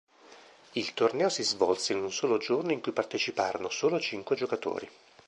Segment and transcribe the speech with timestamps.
[0.71, 4.89] Il torneo si svolse in un solo giorno in cui parteciparono solo cinque giocatori.